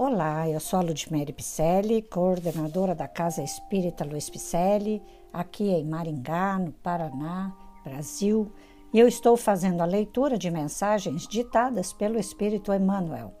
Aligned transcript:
Olá, 0.00 0.48
eu 0.48 0.60
sou 0.60 0.78
a 0.78 0.82
Ludmere 0.82 1.32
Picelli, 1.32 2.02
coordenadora 2.02 2.94
da 2.94 3.08
Casa 3.08 3.42
Espírita 3.42 4.04
Luiz 4.04 4.30
Picelli, 4.30 5.02
aqui 5.32 5.70
em 5.70 5.84
Maringá, 5.84 6.56
no 6.56 6.70
Paraná, 6.70 7.52
Brasil, 7.82 8.48
e 8.94 9.00
eu 9.00 9.08
estou 9.08 9.36
fazendo 9.36 9.80
a 9.80 9.84
leitura 9.84 10.38
de 10.38 10.52
mensagens 10.52 11.26
ditadas 11.26 11.92
pelo 11.92 12.16
Espírito 12.16 12.72
Emmanuel, 12.72 13.34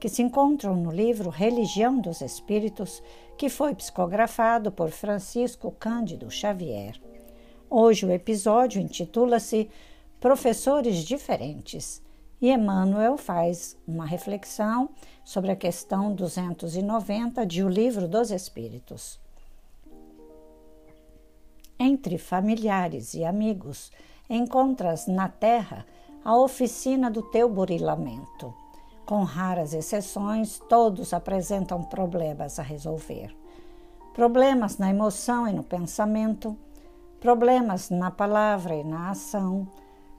que 0.00 0.08
se 0.08 0.22
encontram 0.22 0.74
no 0.76 0.90
livro 0.90 1.28
Religião 1.28 2.00
dos 2.00 2.22
Espíritos, 2.22 3.02
que 3.36 3.50
foi 3.50 3.74
psicografado 3.74 4.72
por 4.72 4.88
Francisco 4.88 5.70
Cândido 5.72 6.30
Xavier. 6.30 6.98
Hoje 7.68 8.06
o 8.06 8.10
episódio 8.10 8.80
intitula-se 8.80 9.68
Professores 10.18 11.04
Diferentes 11.04 12.00
e 12.40 12.50
Emmanuel 12.50 13.16
faz 13.16 13.76
uma 13.86 14.06
reflexão 14.06 14.90
sobre 15.24 15.50
a 15.50 15.56
questão 15.56 16.14
290 16.14 17.44
de 17.44 17.64
O 17.64 17.68
Livro 17.68 18.06
dos 18.06 18.30
Espíritos. 18.30 19.18
Entre 21.78 22.18
familiares 22.18 23.14
e 23.14 23.24
amigos, 23.24 23.90
encontras 24.28 25.06
na 25.06 25.28
terra 25.28 25.84
a 26.24 26.36
oficina 26.36 27.10
do 27.10 27.22
teu 27.22 27.48
burilamento. 27.48 28.54
Com 29.06 29.22
raras 29.22 29.72
exceções, 29.72 30.60
todos 30.68 31.12
apresentam 31.12 31.82
problemas 31.82 32.58
a 32.58 32.62
resolver. 32.62 33.34
Problemas 34.12 34.76
na 34.78 34.90
emoção 34.90 35.46
e 35.48 35.52
no 35.52 35.62
pensamento, 35.62 36.56
problemas 37.20 37.88
na 37.90 38.10
palavra 38.10 38.74
e 38.74 38.84
na 38.84 39.10
ação, 39.10 39.66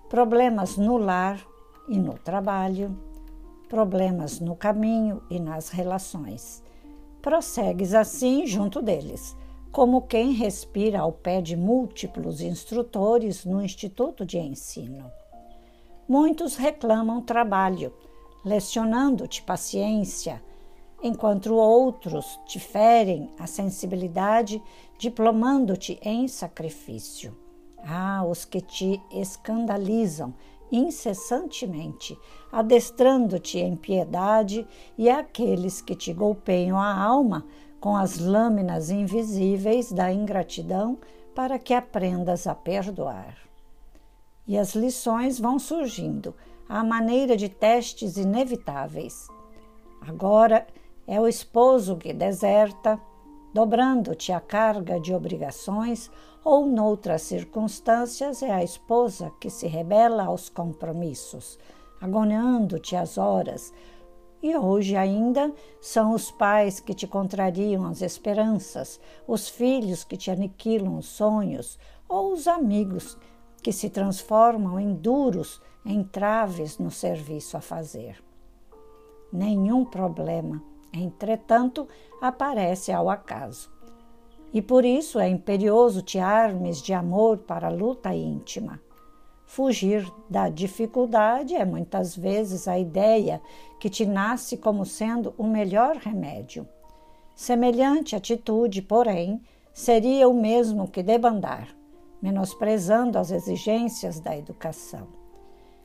problemas 0.10 0.78
no 0.78 0.98
lar 0.98 1.46
e 1.90 1.98
no 1.98 2.14
trabalho, 2.14 2.96
problemas 3.68 4.40
no 4.40 4.56
caminho 4.56 5.22
e 5.30 5.40
nas 5.40 5.70
relações. 5.70 6.64
Prossegues 7.22 7.94
assim 7.94 8.46
junto 8.46 8.82
deles, 8.82 9.36
como 9.72 10.04
quem 10.04 10.32
respira 10.32 11.00
ao 11.00 11.12
pé 11.12 11.42
de 11.42 11.56
múltiplos 11.56 12.42
instrutores 12.42 13.44
no 13.44 13.62
Instituto 13.62 14.26
de 14.26 14.38
Ensino. 14.38 15.12
Muitos 16.08 16.56
reclamam 16.56 17.22
trabalho, 17.22 17.94
lecionando-te 18.46 19.44
paciência, 19.44 20.42
enquanto 21.02 21.54
outros 21.54 22.40
te 22.46 22.60
ferem 22.60 23.30
a 23.38 23.48
sensibilidade, 23.48 24.62
diplomando-te 24.98 26.00
em 26.02 26.28
sacrifício. 26.28 27.38
Ah, 27.86 28.24
os 28.28 28.44
que 28.44 28.60
te 28.60 29.02
escandalizam 29.12 30.34
incessantemente, 30.72 32.18
adestrando-te 32.52 33.60
em 33.60 33.76
piedade, 33.76 34.68
e 34.98 35.10
aqueles 35.10 35.82
que 35.82 35.96
te 35.96 36.14
golpeiam 36.14 36.78
a 36.78 36.94
alma 36.94 37.46
com 37.80 37.96
as 37.96 38.20
lâminas 38.20 38.90
invisíveis 38.90 39.92
da 39.92 40.12
ingratidão, 40.12 40.98
para 41.34 41.58
que 41.58 41.74
aprendas 41.74 42.48
a 42.48 42.54
perdoar. 42.54 43.38
E 44.48 44.58
as 44.58 44.76
lições 44.76 45.40
vão 45.40 45.58
surgindo 45.60 46.36
à 46.68 46.84
maneira 46.84 47.38
de 47.38 47.48
testes 47.48 48.18
inevitáveis. 48.18 49.28
Agora 50.02 50.68
é 51.08 51.20
o 51.20 51.28
esposo 51.28 51.96
que 51.96 52.14
deserta, 52.14 53.00
dobrando-te 53.54 54.32
a 54.32 54.40
carga 54.40 55.00
de 55.00 55.14
obrigações, 55.14 56.10
ou 56.44 56.66
noutras 56.66 57.24
circunstâncias 57.24 58.42
é 58.42 58.52
a 58.52 58.64
esposa 58.64 59.32
que 59.40 59.50
se 59.50 59.68
rebela 59.68 60.26
aos 60.26 60.50
compromissos, 60.50 61.60
agoniando-te 62.00 62.96
as 62.96 63.18
horas. 63.18 63.74
E 64.42 64.56
hoje 64.56 64.96
ainda 64.96 65.54
são 65.82 66.14
os 66.14 66.32
pais 66.32 66.80
que 66.80 66.94
te 66.94 67.06
contrariam 67.06 67.86
as 67.86 68.02
esperanças, 68.02 69.00
os 69.28 69.50
filhos 69.50 70.06
que 70.06 70.16
te 70.16 70.32
aniquilam 70.32 70.98
os 70.98 71.08
sonhos, 71.08 71.78
ou 72.08 72.32
os 72.32 72.48
amigos 72.48 73.18
que 73.62 73.74
se 73.74 73.90
transformam 73.90 74.80
em 74.80 74.94
duros 74.94 75.62
entraves 75.86 76.78
no 76.78 76.90
serviço 76.90 77.58
a 77.58 77.62
fazer. 77.62 78.24
Nenhum 79.32 79.84
problema 79.84 80.64
Entretanto, 80.94 81.88
aparece 82.22 82.92
ao 82.92 83.10
acaso. 83.10 83.72
E 84.52 84.62
por 84.62 84.84
isso 84.84 85.20
é 85.20 85.30
imperioso 85.30 86.02
te 86.02 86.18
armes 86.18 86.82
de 86.82 86.94
amor 86.94 87.40
para 87.40 87.68
a 87.68 87.72
luta 87.72 88.14
íntima. 88.14 88.82
Fugir 89.46 90.12
da 90.30 90.50
dificuldade 90.50 91.56
é 91.56 91.66
muitas 91.66 92.16
vezes 92.16 92.68
a 92.68 92.78
ideia 92.78 93.42
que 93.80 93.90
te 93.90 94.06
nasce 94.06 94.58
como 94.58 94.86
sendo 94.86 95.34
o 95.38 95.44
melhor 95.44 95.96
remédio. 95.96 96.68
Semelhante 97.36 98.16
atitude, 98.16 98.82
porém, 98.82 99.42
seria 99.74 100.28
o 100.28 100.34
mesmo 100.34 100.88
que 100.88 101.02
debandar, 101.02 101.70
menosprezando 102.22 103.18
as 103.18 103.32
exigências 103.32 104.20
da 104.20 104.38
educação. 104.38 105.08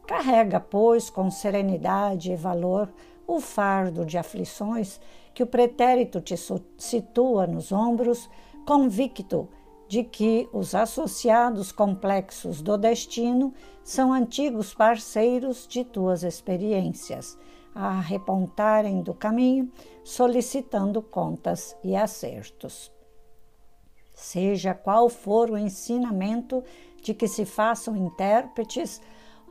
Carrega, 0.07 0.61
pois, 0.61 1.09
com 1.09 1.31
serenidade 1.31 2.33
e 2.33 2.37
valor 2.37 2.93
o 3.27 3.41
fardo 3.41 4.05
de 4.05 4.19
aflições 4.19 5.01
que 5.33 5.43
o 5.43 5.47
pretérito 5.47 6.21
te 6.21 6.35
situa 6.79 7.47
nos 7.47 7.73
ombros, 7.73 8.31
convicto 8.67 9.49
de 9.89 10.03
que 10.03 10.49
os 10.53 10.75
associados 10.75 11.71
complexos 11.71 12.63
do 12.63 12.77
destino 12.77 13.53
são 13.83 14.13
antigos 14.13 14.75
parceiros 14.75 15.67
de 15.69 15.85
tuas 15.85 16.23
experiências, 16.23 17.39
a 17.75 18.01
repontarem 18.01 19.03
do 19.03 19.13
caminho, 19.13 19.71
solicitando 20.03 21.03
contas 21.03 21.77
e 21.83 21.95
acertos. 21.95 22.91
Seja 24.15 24.73
qual 24.73 25.09
for 25.09 25.51
o 25.51 25.59
ensinamento 25.59 26.63
de 27.03 27.13
que 27.13 27.27
se 27.27 27.45
façam 27.45 27.97
intérpretes, 27.97 29.01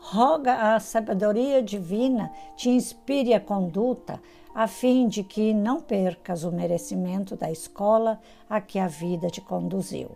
roga 0.03 0.75
a 0.75 0.79
sabedoria 0.81 1.63
divina 1.63 2.29
te 2.57 2.69
inspire 2.69 3.33
a 3.33 3.39
conduta, 3.39 4.21
a 4.53 4.67
fim 4.67 5.07
de 5.07 5.23
que 5.23 5.53
não 5.53 5.79
percas 5.79 6.43
o 6.43 6.51
merecimento 6.51 7.37
da 7.37 7.49
escola 7.49 8.19
a 8.49 8.59
que 8.59 8.77
a 8.77 8.87
vida 8.87 9.29
te 9.29 9.39
conduziu. 9.39 10.11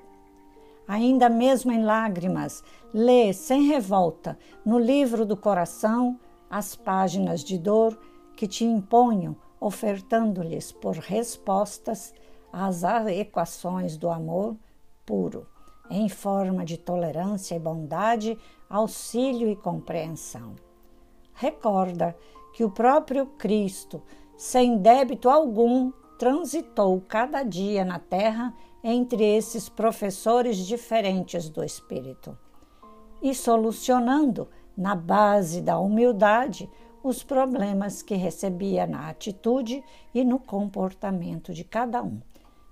Ainda 0.86 1.30
mesmo 1.30 1.72
em 1.72 1.84
lágrimas, 1.84 2.64
lê 2.94 3.31
sem 3.31 3.64
revolta 3.64 4.38
no 4.66 4.78
livro 4.78 5.26
do 5.26 5.38
coração 5.38 6.20
as 6.50 6.76
páginas 6.76 7.42
de 7.42 7.58
dor 7.58 7.97
que 8.36 8.46
te 8.46 8.66
imponham, 8.66 9.38
ofertando-lhes 9.59 10.70
por 10.70 10.96
respostas 10.97 12.14
as 12.52 12.84
equações 12.84 13.96
do 13.97 14.09
amor 14.09 14.56
puro 15.06 15.47
em 15.90 16.09
forma 16.09 16.66
de 16.66 16.78
tolerância 16.78 17.56
e 17.56 17.59
bondade, 17.59 18.38
auxílio 18.70 19.50
e 19.50 19.56
compreensão. 19.56 20.56
Recorda 21.34 22.16
que 22.53 22.64
o 22.64 22.72
próprio 22.72 23.25
Cristo, 23.25 24.02
sem 24.36 24.78
débito 24.78 25.30
algum, 25.30 25.92
transitou 26.18 27.02
cada 27.08 27.44
dia 27.44 27.86
na 27.86 28.00
terra 28.00 28.53
entre 28.84 29.24
esses 29.24 29.70
professores 29.70 30.58
diferentes 30.58 31.50
do 31.50 31.64
Espírito 31.64 32.38
e 33.22 33.34
solucionando, 33.34 34.47
na 34.76 34.96
base 34.96 35.62
da 35.62 35.80
humildade, 35.80 36.70
os 37.03 37.24
problemas 37.24 38.02
que 38.02 38.16
recebia 38.16 38.86
na 38.86 39.09
atitude 39.09 39.84
e 40.14 40.24
no 40.24 40.40
comportamento 40.40 41.53
de 41.53 41.64
cada 41.64 42.03
um. 42.03 42.22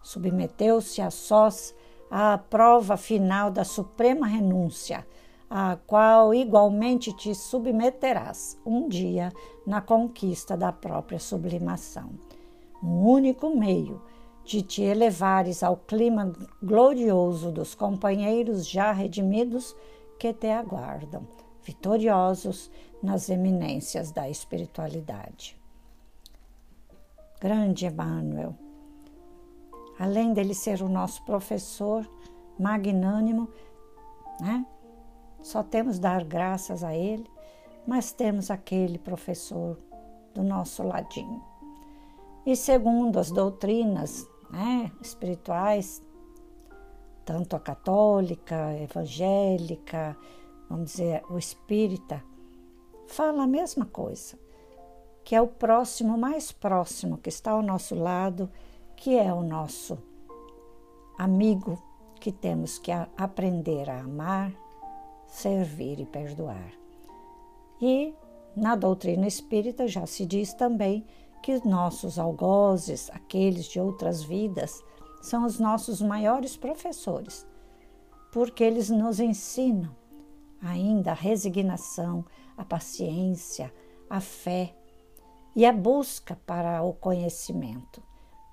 Submeteu-se 0.03 1.01
a 1.01 1.09
sós 1.09 1.73
à 2.09 2.37
prova 2.37 2.97
final 2.97 3.51
da 3.51 3.63
suprema 3.63 4.27
renúncia, 4.27 5.05
à 5.49 5.77
qual 5.87 6.33
igualmente 6.33 7.13
te 7.13 7.33
submeterás 7.33 8.59
um 8.65 8.87
dia 8.87 9.31
na 9.65 9.81
conquista 9.81 10.57
da 10.57 10.71
própria 10.71 11.19
sublimação. 11.19 12.11
Um 12.83 13.07
único 13.07 13.55
meio 13.55 14.01
de 14.43 14.61
te 14.61 14.83
elevares 14.83 15.63
ao 15.63 15.75
clima 15.75 16.31
glorioso 16.61 17.51
dos 17.51 17.73
companheiros 17.73 18.67
já 18.67 18.91
redimidos 18.91 19.75
que 20.19 20.31
te 20.33 20.47
aguardam, 20.47 21.27
vitoriosos 21.63 22.69
nas 23.01 23.29
eminências 23.29 24.11
da 24.11 24.29
espiritualidade. 24.29 25.59
Grande 27.41 27.87
Emmanuel, 27.87 28.55
além 29.99 30.33
dele 30.33 30.53
ser 30.53 30.81
o 30.81 30.89
nosso 30.89 31.23
professor 31.23 32.09
magnânimo, 32.59 33.49
né? 34.39 34.65
Só 35.41 35.61
temos 35.61 35.99
dar 35.99 36.23
graças 36.23 36.83
a 36.83 36.95
ele, 36.95 37.29
mas 37.85 38.11
temos 38.11 38.49
aquele 38.49 38.97
professor 38.97 39.77
do 40.33 40.43
nosso 40.43 40.81
ladinho. 40.83 41.43
E 42.45 42.55
segundo 42.55 43.19
as 43.19 43.31
doutrinas 43.31 44.27
né, 44.49 44.91
espirituais, 45.01 46.01
tanto 47.23 47.55
a 47.55 47.59
católica, 47.59 48.67
a 48.67 48.81
evangélica, 48.81 50.17
vamos 50.69 50.91
dizer, 50.91 51.23
o 51.29 51.37
espírita, 51.37 52.23
fala 53.07 53.43
a 53.43 53.47
mesma 53.47 53.85
coisa. 53.85 54.37
que 55.23 55.35
é 55.35 55.41
o 55.41 55.47
próximo 55.47 56.15
mais 56.15 56.51
próximo, 56.51 57.17
que 57.17 57.29
está 57.29 57.51
ao 57.51 57.63
nosso 57.63 57.95
lado, 57.95 58.47
que 58.95 59.17
é 59.17 59.33
o 59.33 59.43
nosso 59.43 59.97
amigo 61.17 61.81
que 62.19 62.31
temos 62.31 62.77
que 62.77 62.91
aprender 62.91 63.89
a 63.89 64.01
amar, 64.01 64.51
servir 65.27 65.99
e 65.99 66.05
perdoar. 66.05 66.71
E 67.81 68.13
na 68.55 68.75
doutrina 68.75 69.27
espírita 69.27 69.87
já 69.87 70.05
se 70.05 70.25
diz 70.25 70.53
também 70.53 71.05
que 71.43 71.67
nossos 71.67 72.17
algozes, 72.17 73.09
aqueles 73.11 73.65
de 73.65 73.79
outras 73.79 74.23
vidas, 74.23 74.83
são 75.21 75.45
os 75.45 75.59
nossos 75.59 76.01
maiores 76.01 76.55
professores, 76.55 77.45
porque 78.31 78.63
eles 78.63 78.89
nos 78.89 79.19
ensinam 79.19 79.95
ainda 80.61 81.11
a 81.11 81.15
resignação, 81.15 82.25
a 82.57 82.65
paciência, 82.65 83.71
a 84.09 84.19
fé 84.19 84.75
e 85.55 85.65
a 85.65 85.71
busca 85.71 86.35
para 86.45 86.81
o 86.81 86.93
conhecimento, 86.93 88.01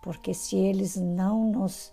porque 0.03 0.35
se 0.35 0.57
eles 0.57 0.97
não 0.97 1.51
nos 1.51 1.93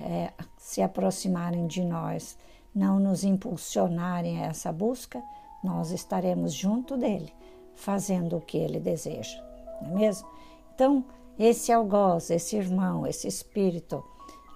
é, 0.00 0.32
se 0.56 0.80
aproximarem 0.80 1.66
de 1.66 1.84
nós, 1.84 2.38
não 2.74 2.98
nos 2.98 3.24
impulsionarem 3.24 4.42
a 4.42 4.46
essa 4.46 4.72
busca, 4.72 5.22
nós 5.62 5.90
estaremos 5.90 6.54
junto 6.54 6.96
dele, 6.96 7.34
fazendo 7.74 8.36
o 8.36 8.40
que 8.40 8.56
ele 8.56 8.80
deseja, 8.80 9.42
não 9.82 9.90
é 9.90 9.94
mesmo? 10.00 10.28
Então, 10.74 11.04
esse 11.38 11.72
algoz, 11.72 12.30
esse 12.30 12.56
irmão, 12.56 13.06
esse 13.06 13.26
espírito 13.26 14.02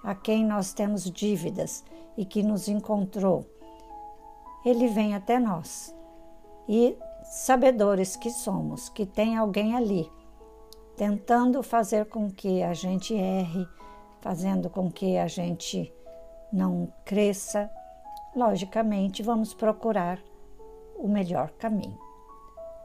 a 0.03 0.13
quem 0.15 0.45
nós 0.45 0.71
temos 0.71 1.09
dívidas 1.09 1.83
e 2.15 2.23
que 2.23 2.43
nos 2.43 2.67
encontrou, 2.67 3.45
ele 4.63 4.87
vem 4.87 5.15
até 5.15 5.39
nós. 5.39 5.95
E 6.67 6.97
sabedores 7.23 8.15
que 8.15 8.29
somos, 8.29 8.87
que 8.89 9.05
tem 9.05 9.35
alguém 9.35 9.75
ali 9.75 10.11
tentando 10.95 11.61
fazer 11.61 12.05
com 12.05 12.29
que 12.29 12.63
a 12.63 12.73
gente 12.73 13.13
erre, 13.13 13.67
fazendo 14.21 14.69
com 14.69 14.89
que 14.91 15.17
a 15.17 15.27
gente 15.27 15.93
não 16.51 16.91
cresça, 17.03 17.69
logicamente 18.35 19.21
vamos 19.21 19.53
procurar 19.53 20.19
o 20.95 21.07
melhor 21.07 21.51
caminho. 21.51 21.97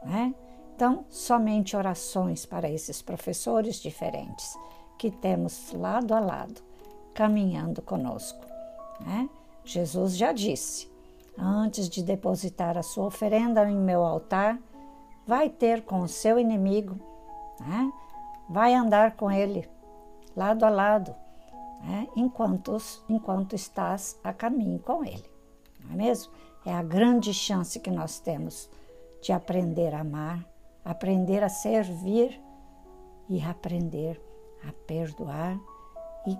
Né? 0.03 0.33
Então, 0.75 1.05
somente 1.09 1.75
orações 1.75 2.45
para 2.45 2.69
esses 2.69 3.01
professores 3.01 3.75
diferentes 3.75 4.57
que 4.97 5.11
temos 5.11 5.71
lado 5.73 6.13
a 6.13 6.19
lado, 6.19 6.61
caminhando 7.13 7.81
conosco. 7.81 8.45
Né? 8.99 9.29
Jesus 9.63 10.17
já 10.17 10.31
disse: 10.31 10.91
antes 11.37 11.87
de 11.87 12.03
depositar 12.03 12.77
a 12.77 12.83
sua 12.83 13.05
oferenda 13.05 13.69
em 13.69 13.77
meu 13.77 14.03
altar, 14.03 14.59
vai 15.25 15.49
ter 15.49 15.83
com 15.83 16.01
o 16.01 16.07
seu 16.07 16.39
inimigo, 16.39 16.99
né? 17.61 17.91
vai 18.49 18.73
andar 18.73 19.15
com 19.15 19.31
ele 19.31 19.69
lado 20.35 20.65
a 20.65 20.69
lado, 20.69 21.15
né? 21.83 22.07
enquanto, 22.15 22.77
enquanto 23.09 23.55
estás 23.55 24.19
a 24.23 24.33
caminho 24.33 24.79
com 24.79 25.03
ele. 25.03 25.29
Não 25.79 25.93
é 25.93 25.95
mesmo? 25.95 26.31
É 26.65 26.73
a 26.73 26.83
grande 26.83 27.33
chance 27.33 27.79
que 27.79 27.89
nós 27.89 28.19
temos 28.19 28.69
de 29.21 29.31
aprender 29.31 29.93
a 29.93 30.01
amar, 30.01 30.45
aprender 30.83 31.43
a 31.43 31.49
servir 31.49 32.39
e 33.29 33.41
aprender 33.41 34.21
a 34.67 34.71
perdoar 34.85 35.59
e 36.27 36.37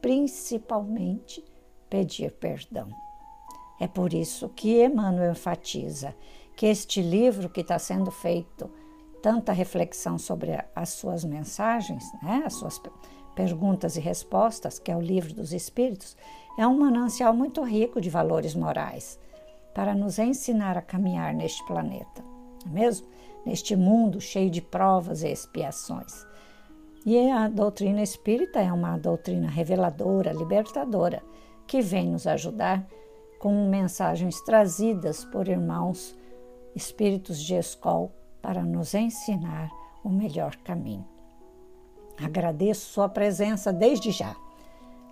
principalmente 0.00 1.44
pedir 1.88 2.32
perdão. 2.32 2.88
É 3.80 3.86
por 3.86 4.12
isso 4.12 4.48
que 4.50 4.84
Emmanuel 4.84 5.32
enfatiza 5.32 6.14
que 6.56 6.66
este 6.66 7.02
livro 7.02 7.48
que 7.48 7.62
está 7.62 7.78
sendo 7.78 8.10
feito 8.10 8.70
tanta 9.22 9.52
reflexão 9.52 10.18
sobre 10.18 10.58
as 10.74 10.90
suas 10.90 11.24
mensagens, 11.24 12.04
né, 12.22 12.42
as 12.44 12.54
suas 12.54 12.80
perguntas 13.34 13.96
e 13.96 14.00
respostas, 14.00 14.78
que 14.78 14.90
é 14.90 14.96
o 14.96 15.00
livro 15.00 15.32
dos 15.32 15.52
Espíritos, 15.52 16.16
é 16.58 16.66
um 16.66 16.78
manancial 16.78 17.32
muito 17.32 17.62
rico 17.62 18.00
de 18.00 18.10
valores 18.10 18.54
morais 18.54 19.18
para 19.72 19.94
nos 19.94 20.18
ensinar 20.18 20.76
a 20.76 20.82
caminhar 20.82 21.32
neste 21.32 21.64
planeta, 21.66 22.22
é 22.66 22.68
mesmo? 22.68 23.06
Neste 23.46 23.74
mundo 23.74 24.20
cheio 24.20 24.50
de 24.50 24.60
provas 24.60 25.22
e 25.22 25.28
expiações. 25.28 26.26
E 27.04 27.30
a 27.30 27.48
doutrina 27.48 28.02
espírita 28.02 28.60
é 28.60 28.72
uma 28.72 28.96
doutrina 28.96 29.48
reveladora, 29.48 30.32
libertadora, 30.32 31.22
que 31.66 31.80
vem 31.80 32.10
nos 32.10 32.26
ajudar 32.26 32.86
com 33.40 33.68
mensagens 33.68 34.40
trazidas 34.42 35.24
por 35.24 35.48
irmãos 35.48 36.16
espíritos 36.76 37.42
de 37.42 37.54
escola 37.54 38.12
para 38.42 38.62
nos 38.62 38.92
ensinar 38.92 39.70
o 40.04 40.08
melhor 40.08 40.56
caminho. 40.56 41.06
Agradeço 42.22 42.92
sua 42.92 43.08
presença 43.08 43.72
desde 43.72 44.10
já. 44.10 44.34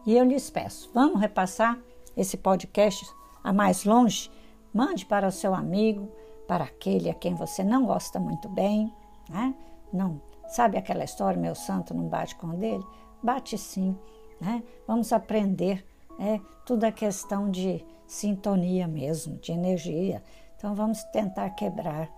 E 0.04 0.16
eu 0.16 0.24
lhes 0.24 0.50
peço, 0.50 0.90
vamos 0.92 1.20
repassar 1.20 1.78
esse 2.16 2.36
podcast 2.36 3.06
a 3.42 3.52
mais 3.52 3.84
longe? 3.84 4.30
Mande 4.72 5.06
para 5.06 5.28
o 5.28 5.32
seu 5.32 5.54
amigo, 5.54 6.08
para 6.46 6.64
aquele 6.64 7.08
a 7.08 7.14
quem 7.14 7.34
você 7.34 7.62
não 7.62 7.86
gosta 7.86 8.18
muito 8.18 8.48
bem, 8.48 8.92
né? 9.28 9.54
Não, 9.92 10.20
sabe 10.48 10.76
aquela 10.76 11.04
história, 11.04 11.40
meu 11.40 11.54
santo 11.54 11.94
não 11.94 12.08
bate 12.08 12.34
com 12.36 12.48
o 12.48 12.56
dele? 12.56 12.84
Bate 13.22 13.56
sim, 13.56 13.96
né? 14.40 14.62
Vamos 14.86 15.12
aprender, 15.12 15.86
é 16.18 16.40
tudo 16.64 16.84
é 16.84 16.92
questão 16.92 17.50
de 17.50 17.84
sintonia 18.06 18.88
mesmo, 18.88 19.36
de 19.38 19.52
energia. 19.52 20.22
Então 20.56 20.74
vamos 20.74 21.02
tentar 21.04 21.50
quebrar 21.50 22.08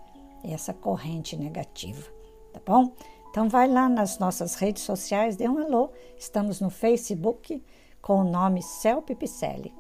essa 0.44 0.72
corrente 0.72 1.36
negativa, 1.36 2.08
tá 2.52 2.60
bom? 2.64 2.92
Então 3.30 3.48
vai 3.48 3.66
lá 3.66 3.88
nas 3.88 4.18
nossas 4.18 4.54
redes 4.56 4.82
sociais, 4.82 5.36
dê 5.36 5.48
um 5.48 5.56
alô. 5.58 5.90
Estamos 6.18 6.60
no 6.60 6.68
Facebook 6.68 7.64
com 8.00 8.20
o 8.20 8.24
nome 8.24 8.62
Celp 8.62 9.08
Picelli. 9.10 9.74